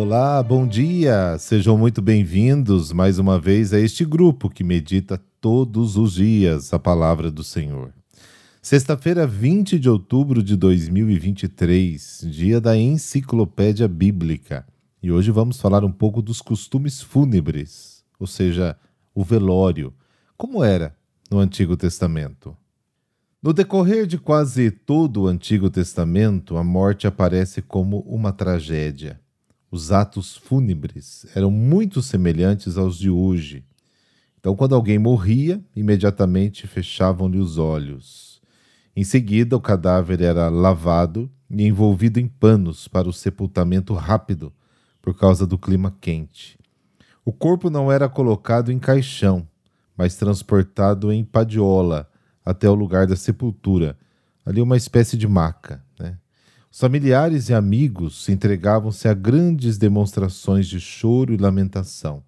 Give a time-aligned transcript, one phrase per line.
[0.00, 1.36] Olá, bom dia!
[1.40, 6.78] Sejam muito bem-vindos mais uma vez a este grupo que medita todos os dias a
[6.78, 7.92] palavra do Senhor.
[8.62, 14.64] Sexta-feira, 20 de outubro de 2023, dia da Enciclopédia Bíblica.
[15.02, 18.76] E hoje vamos falar um pouco dos costumes fúnebres, ou seja,
[19.12, 19.92] o velório.
[20.36, 20.94] Como era
[21.28, 22.56] no Antigo Testamento?
[23.42, 29.20] No decorrer de quase todo o Antigo Testamento, a morte aparece como uma tragédia.
[29.70, 33.64] Os atos fúnebres eram muito semelhantes aos de hoje.
[34.40, 38.40] Então, quando alguém morria, imediatamente fechavam-lhe os olhos.
[38.96, 44.52] Em seguida, o cadáver era lavado e envolvido em panos para o sepultamento rápido,
[45.02, 46.58] por causa do clima quente.
[47.24, 49.46] O corpo não era colocado em caixão,
[49.96, 52.08] mas transportado em padiola
[52.44, 53.98] até o lugar da sepultura,
[54.46, 55.84] ali uma espécie de maca.
[56.70, 62.22] Os familiares e amigos entregavam-se a grandes demonstrações de choro e lamentação.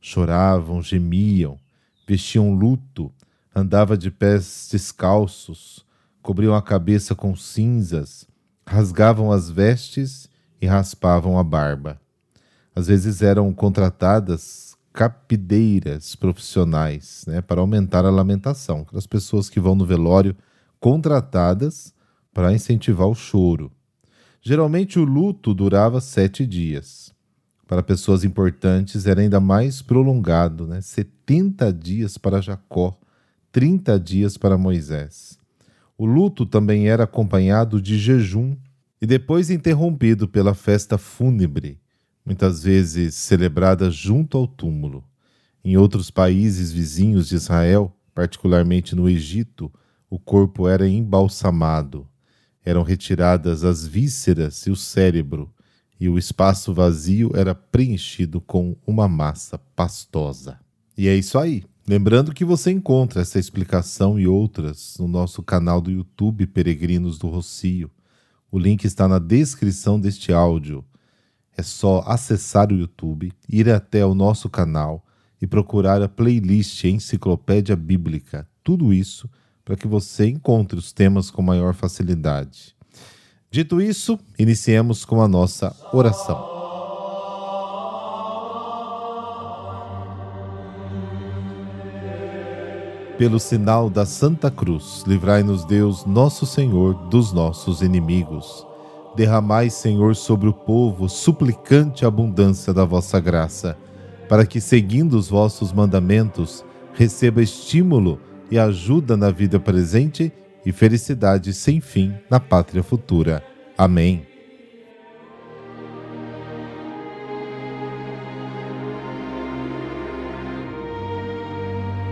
[0.00, 1.58] Choravam, gemiam,
[2.06, 3.12] vestiam luto,
[3.54, 5.86] andavam de pés descalços,
[6.20, 8.26] cobriam a cabeça com cinzas,
[8.66, 10.28] rasgavam as vestes
[10.60, 12.00] e raspavam a barba.
[12.74, 18.80] Às vezes eram contratadas capideiras profissionais né, para aumentar a lamentação.
[18.80, 20.36] Aquelas pessoas que vão no velório
[20.80, 21.94] contratadas
[22.32, 23.70] para incentivar o choro.
[24.46, 27.14] Geralmente o luto durava sete dias.
[27.66, 30.82] Para pessoas importantes era ainda mais prolongado, né?
[30.82, 32.94] 70 dias para Jacó,
[33.50, 35.38] 30 dias para Moisés.
[35.96, 38.54] O luto também era acompanhado de jejum
[39.00, 41.80] e depois interrompido pela festa fúnebre,
[42.22, 45.02] muitas vezes celebrada junto ao túmulo.
[45.64, 49.72] Em outros países vizinhos de Israel, particularmente no Egito,
[50.10, 52.06] o corpo era embalsamado
[52.64, 55.52] eram retiradas as vísceras e o cérebro,
[56.00, 60.58] e o espaço vazio era preenchido com uma massa pastosa.
[60.96, 61.64] E é isso aí.
[61.86, 67.28] Lembrando que você encontra essa explicação e outras no nosso canal do YouTube Peregrinos do
[67.28, 67.90] Rocio.
[68.50, 70.84] O link está na descrição deste áudio.
[71.56, 75.04] É só acessar o YouTube, ir até o nosso canal
[75.40, 78.48] e procurar a playlist Enciclopédia Bíblica.
[78.62, 79.28] Tudo isso
[79.64, 82.74] para que você encontre os temas com maior facilidade.
[83.50, 86.52] Dito isso, iniciemos com a nossa oração.
[93.16, 98.66] Pelo sinal da Santa Cruz, livrai-nos Deus, nosso Senhor, dos nossos inimigos.
[99.14, 103.78] Derramai, Senhor, sobre o povo suplicante abundância da vossa graça,
[104.28, 108.18] para que, seguindo os vossos mandamentos, receba estímulo
[108.50, 110.32] e ajuda na vida presente
[110.64, 113.42] e felicidade sem fim na pátria futura.
[113.76, 114.26] Amém.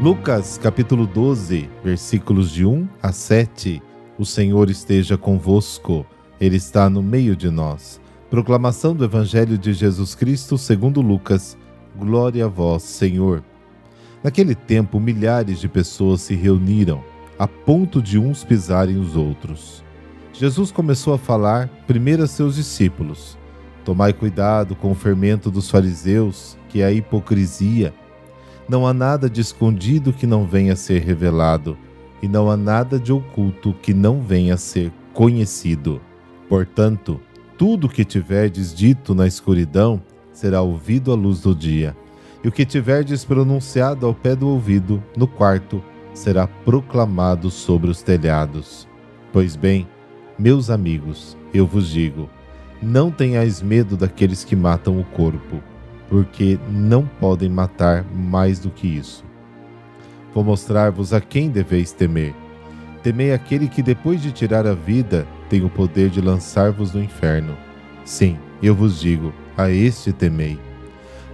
[0.00, 3.82] Lucas capítulo 12, versículos de 1 a 7.
[4.16, 6.06] O Senhor esteja convosco,
[6.40, 8.00] Ele está no meio de nós.
[8.30, 11.58] Proclamação do Evangelho de Jesus Cristo segundo Lucas.
[11.98, 13.42] Glória a vós, Senhor.
[14.22, 17.04] Naquele tempo, milhares de pessoas se reuniram,
[17.38, 19.84] a ponto de uns pisarem os outros.
[20.32, 23.38] Jesus começou a falar primeiro a seus discípulos:
[23.84, 27.94] Tomai cuidado com o fermento dos fariseus, que é a hipocrisia.
[28.68, 31.78] Não há nada de escondido que não venha a ser revelado,
[32.20, 36.00] e não há nada de oculto que não venha a ser conhecido.
[36.48, 37.20] Portanto,
[37.56, 40.02] tudo o que tiverdes dito na escuridão
[40.32, 41.96] será ouvido à luz do dia
[42.42, 45.82] e o que tiverdes pronunciado ao pé do ouvido, no quarto,
[46.14, 48.88] será proclamado sobre os telhados.
[49.32, 49.86] Pois bem,
[50.38, 52.28] meus amigos, eu vos digo:
[52.80, 55.62] não tenhais medo daqueles que matam o corpo,
[56.08, 59.24] porque não podem matar mais do que isso.
[60.32, 62.34] Vou mostrar-vos a quem deveis temer.
[63.02, 67.56] Temei aquele que, depois de tirar a vida, tem o poder de lançar-vos no inferno.
[68.04, 70.67] Sim, eu vos digo: a este temei.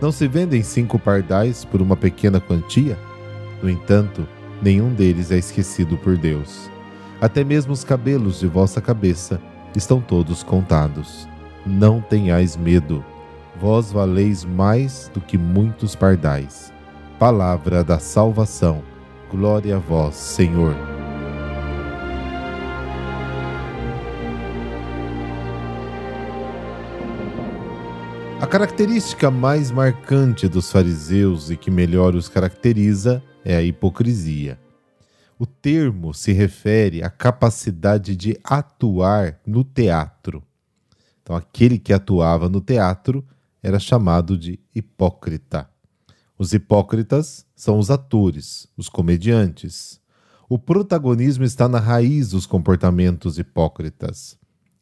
[0.00, 2.98] Não se vendem cinco pardais por uma pequena quantia?
[3.62, 4.26] No entanto,
[4.60, 6.70] nenhum deles é esquecido por Deus.
[7.20, 9.40] Até mesmo os cabelos de vossa cabeça
[9.74, 11.28] estão todos contados.
[11.64, 13.04] Não tenhais medo.
[13.60, 16.72] vós valeis mais do que muitos pardais.
[17.18, 18.82] Palavra da salvação.
[19.30, 20.93] Glória a vós, Senhor.
[28.44, 34.60] A característica mais marcante dos fariseus e que melhor os caracteriza é a hipocrisia.
[35.38, 40.42] O termo se refere à capacidade de atuar no teatro.
[41.22, 43.26] Então, aquele que atuava no teatro
[43.62, 45.66] era chamado de hipócrita.
[46.38, 49.98] Os hipócritas são os atores, os comediantes.
[50.50, 54.36] O protagonismo está na raiz dos comportamentos hipócritas.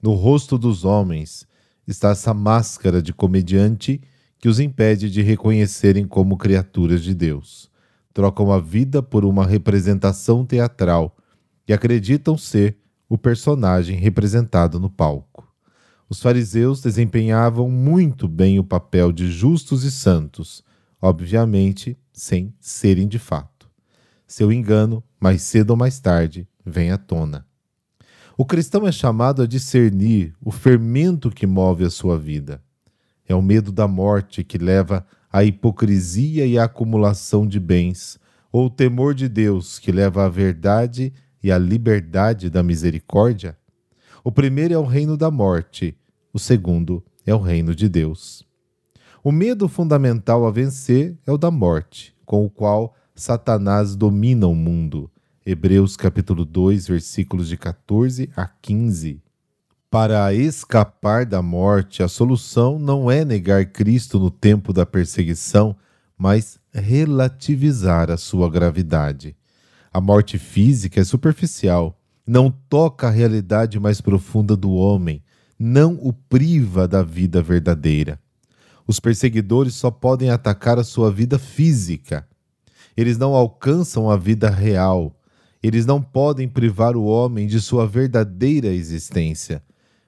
[0.00, 1.44] No rosto dos homens
[1.90, 4.00] está essa máscara de comediante
[4.38, 7.70] que os impede de reconhecerem como criaturas de Deus.
[8.14, 11.16] Trocam a vida por uma representação teatral
[11.66, 15.48] e acreditam ser o personagem representado no palco
[16.08, 20.64] os fariseus desempenhavam muito bem o papel de justos e santos,
[21.02, 23.68] obviamente sem serem de fato.
[24.26, 27.46] Seu engano, mais cedo ou mais tarde, vem à tona.
[28.40, 32.62] O cristão é chamado a discernir o fermento que move a sua vida.
[33.28, 38.16] É o medo da morte que leva à hipocrisia e à acumulação de bens,
[38.52, 41.12] ou o temor de Deus que leva à verdade
[41.42, 43.58] e à liberdade da misericórdia?
[44.22, 45.98] O primeiro é o reino da morte,
[46.32, 48.46] o segundo é o reino de Deus.
[49.24, 54.54] O medo fundamental a vencer é o da morte, com o qual Satanás domina o
[54.54, 55.10] mundo.
[55.50, 59.18] Hebreus capítulo 2, versículos de 14 a 15.
[59.90, 65.74] Para escapar da morte, a solução não é negar Cristo no tempo da perseguição,
[66.18, 69.34] mas relativizar a sua gravidade.
[69.90, 75.22] A morte física é superficial, não toca a realidade mais profunda do homem,
[75.58, 78.20] não o priva da vida verdadeira.
[78.86, 82.28] Os perseguidores só podem atacar a sua vida física.
[82.94, 85.17] Eles não alcançam a vida real.
[85.68, 89.62] Eles não podem privar o homem de sua verdadeira existência.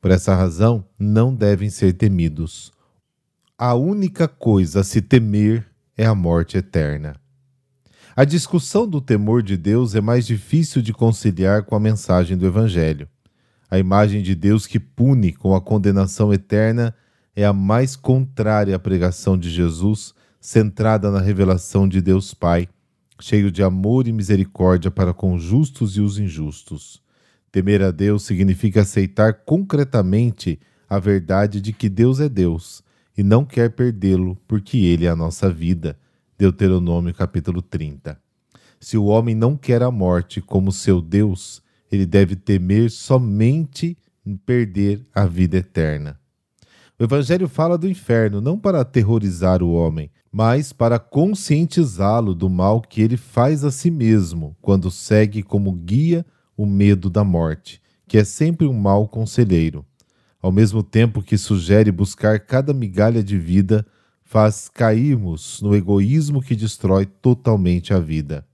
[0.00, 2.72] Por essa razão, não devem ser temidos.
[3.58, 7.16] A única coisa a se temer é a morte eterna.
[8.16, 12.46] A discussão do temor de Deus é mais difícil de conciliar com a mensagem do
[12.46, 13.06] Evangelho.
[13.70, 16.94] A imagem de Deus que pune com a condenação eterna
[17.36, 22.70] é a mais contrária à pregação de Jesus, centrada na revelação de Deus Pai,
[23.22, 27.00] cheio de amor e misericórdia para com os justos e os injustos.
[27.52, 30.58] Temer a Deus significa aceitar concretamente
[30.88, 32.82] a verdade de que Deus é Deus
[33.16, 35.96] e não quer perdê-lo porque ele é a nossa vida.
[36.36, 38.20] Deuteronômio capítulo 30.
[38.80, 43.96] Se o homem não quer a morte como seu Deus, ele deve temer somente
[44.44, 46.18] perder a vida eterna.
[47.02, 52.80] O Evangelho fala do inferno não para aterrorizar o homem, mas para conscientizá-lo do mal
[52.80, 56.24] que ele faz a si mesmo quando segue como guia
[56.56, 59.84] o medo da morte, que é sempre um mau conselheiro.
[60.40, 63.84] Ao mesmo tempo que sugere buscar cada migalha de vida,
[64.22, 68.46] faz cairmos no egoísmo que destrói totalmente a vida.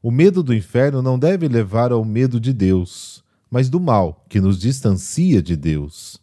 [0.00, 4.40] O medo do inferno não deve levar ao medo de Deus, mas do mal, que
[4.40, 6.20] nos distancia de Deus.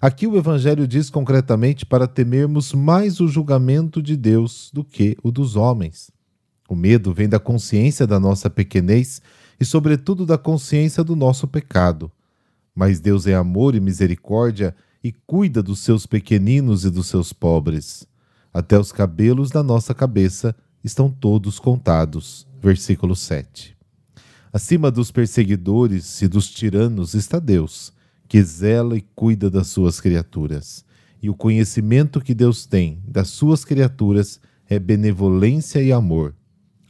[0.00, 5.30] Aqui o Evangelho diz concretamente para temermos mais o julgamento de Deus do que o
[5.30, 6.10] dos homens.
[6.68, 9.20] O medo vem da consciência da nossa pequenez
[9.58, 12.12] e, sobretudo, da consciência do nosso pecado.
[12.74, 18.06] Mas Deus é amor e misericórdia e cuida dos seus pequeninos e dos seus pobres.
[18.52, 23.76] Até os cabelos da nossa cabeça estão todos contados versículo 7.
[24.52, 27.92] Acima dos perseguidores e dos tiranos está Deus,
[28.28, 30.84] que zela e cuida das suas criaturas.
[31.20, 36.34] E o conhecimento que Deus tem das suas criaturas é benevolência e amor.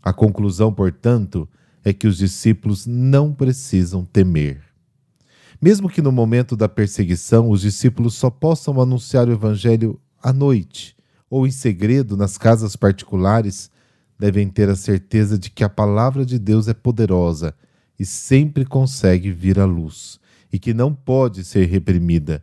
[0.02, 1.48] A conclusão, portanto,
[1.84, 4.60] é que os discípulos não precisam temer.
[5.60, 10.96] Mesmo que no momento da perseguição os discípulos só possam anunciar o Evangelho à noite
[11.30, 13.70] ou em segredo nas casas particulares,
[14.18, 17.54] devem ter a certeza de que a palavra de Deus é poderosa
[17.98, 20.18] e sempre consegue vir à luz,
[20.52, 22.42] e que não pode ser reprimida,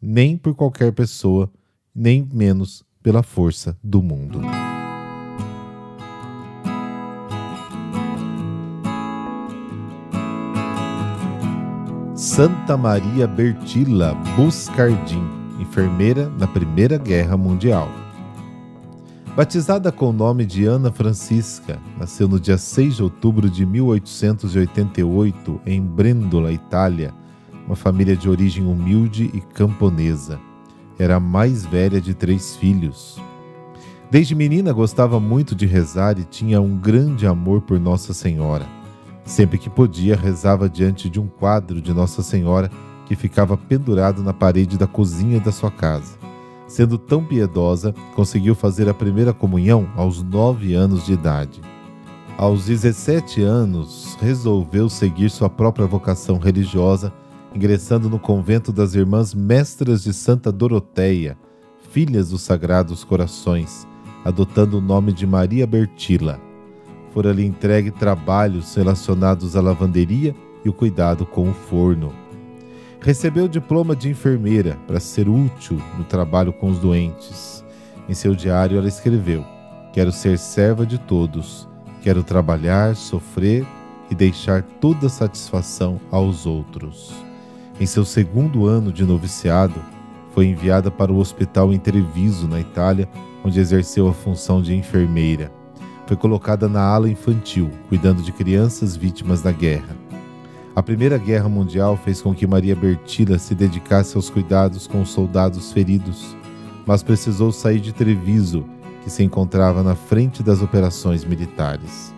[0.00, 1.50] nem por qualquer pessoa,
[1.94, 4.40] nem menos pela força do mundo.
[12.14, 15.22] Santa Maria Bertila Buscardim,
[15.60, 17.88] enfermeira na Primeira Guerra Mundial.
[19.36, 25.60] Batizada com o nome de Ana Francisca, nasceu no dia 6 de outubro de 1888
[25.66, 27.12] em Brendola, Itália,
[27.66, 30.38] uma família de origem humilde e camponesa.
[30.98, 33.20] era a mais velha de três filhos.
[34.10, 38.66] Desde menina gostava muito de rezar e tinha um grande amor por Nossa Senhora.
[39.24, 42.70] Sempre que podia, rezava diante de um quadro de Nossa Senhora
[43.06, 46.16] que ficava pendurado na parede da cozinha da sua casa.
[46.66, 51.60] Sendo tão piedosa, conseguiu fazer a primeira comunhão aos nove anos de idade.
[52.36, 57.12] Aos 17 anos, resolveu seguir sua própria vocação religiosa,
[57.54, 61.36] ingressando no convento das Irmãs Mestras de Santa Doroteia,
[61.90, 63.86] filhas dos Sagrados Corações,
[64.24, 66.40] adotando o nome de Maria Bertila.
[67.12, 70.34] Fora-lhe entregue trabalhos relacionados à lavanderia
[70.64, 72.12] e o cuidado com o forno.
[73.00, 77.64] Recebeu o diploma de enfermeira para ser útil no trabalho com os doentes.
[78.08, 79.44] Em seu diário, ela escreveu:
[79.92, 81.68] Quero ser serva de todos
[82.04, 83.66] Quero trabalhar, sofrer
[84.10, 87.14] e deixar toda satisfação aos outros.
[87.80, 89.80] Em seu segundo ano de noviciado,
[90.32, 93.08] foi enviada para o hospital em Treviso, na Itália,
[93.44, 95.50] onde exerceu a função de enfermeira.
[96.06, 99.96] Foi colocada na ala infantil, cuidando de crianças vítimas da guerra.
[100.74, 105.10] A Primeira Guerra Mundial fez com que Maria Bertila se dedicasse aos cuidados com os
[105.10, 106.36] soldados feridos,
[106.86, 108.64] mas precisou sair de Treviso
[109.02, 112.14] que se encontrava na frente das operações militares.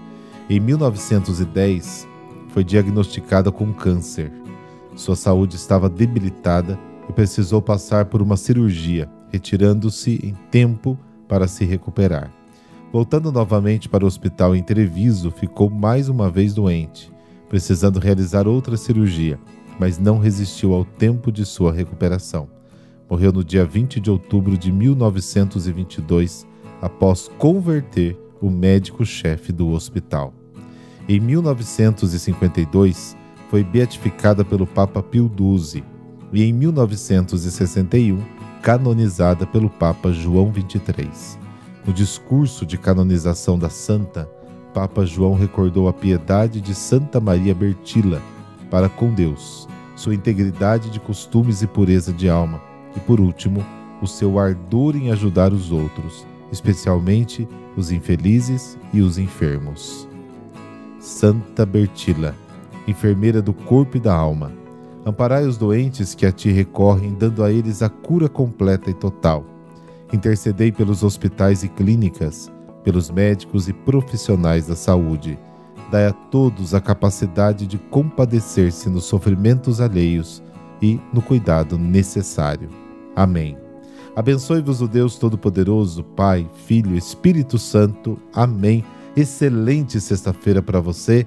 [0.49, 2.07] Em 1910,
[2.49, 4.33] foi diagnosticada com câncer.
[4.97, 10.99] Sua saúde estava debilitada e precisou passar por uma cirurgia, retirando-se em tempo
[11.29, 12.33] para se recuperar.
[12.91, 17.13] Voltando novamente para o hospital em Treviso, ficou mais uma vez doente,
[17.49, 19.39] precisando realizar outra cirurgia,
[19.79, 22.49] mas não resistiu ao tempo de sua recuperação.
[23.09, 26.47] Morreu no dia 20 de outubro de 1922
[26.81, 30.33] após converter o médico-chefe do hospital.
[31.09, 33.17] Em 1952,
[33.51, 35.85] foi beatificada pelo Papa Pio XII
[36.33, 38.21] e em 1961
[38.63, 41.39] canonizada pelo Papa João XXIII.
[41.87, 44.29] No discurso de canonização da santa,
[44.75, 48.21] Papa João recordou a piedade de Santa Maria Bertila
[48.71, 52.61] para com Deus, sua integridade de costumes e pureza de alma,
[52.97, 53.65] e por último,
[54.03, 60.09] o seu ardor em ajudar os outros, especialmente os infelizes e os enfermos.
[60.99, 62.35] Santa Bertila,
[62.87, 64.53] enfermeira do corpo e da alma,
[65.05, 69.45] amparai os doentes que a ti recorrem, dando a eles a cura completa e total.
[70.13, 72.51] Intercedei pelos hospitais e clínicas,
[72.83, 75.39] pelos médicos e profissionais da saúde.
[75.91, 80.43] Dai a todos a capacidade de compadecer-se nos sofrimentos alheios
[80.83, 82.69] e no cuidado necessário.
[83.15, 83.57] Amém.
[84.15, 88.19] Abençoe-vos o Deus Todo-Poderoso, Pai, Filho Espírito Santo.
[88.33, 88.85] Amém.
[89.17, 91.27] Excelente sexta-feira para você